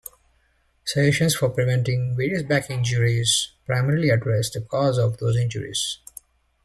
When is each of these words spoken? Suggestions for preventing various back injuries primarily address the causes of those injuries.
Suggestions 0.83 1.35
for 1.35 1.51
preventing 1.51 2.17
various 2.17 2.41
back 2.41 2.71
injuries 2.71 3.51
primarily 3.67 4.09
address 4.09 4.49
the 4.49 4.61
causes 4.61 4.97
of 4.97 5.17
those 5.19 5.37
injuries. 5.37 5.99